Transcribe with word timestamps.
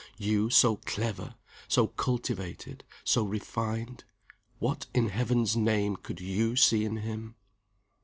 you 0.17 0.49
so 0.49 0.77
clever, 0.77 1.35
so 1.67 1.85
cultivated, 1.85 2.83
so 3.03 3.23
refined 3.23 4.03
what, 4.57 4.87
in 4.95 5.09
Heaven's 5.09 5.55
name, 5.55 5.95
could 5.95 6.19
you 6.19 6.55
see 6.55 6.83
in 6.83 6.97
him? 6.97 7.35